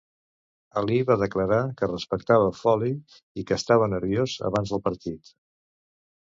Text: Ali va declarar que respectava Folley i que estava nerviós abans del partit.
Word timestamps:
Ali 0.79 0.95
va 1.09 1.17
declarar 1.23 1.59
que 1.81 1.89
respectava 1.91 2.49
Folley 2.61 2.97
i 3.43 3.47
que 3.51 3.61
estava 3.61 3.93
nerviós 3.95 4.37
abans 4.51 4.77
del 4.77 4.85
partit. 4.91 5.35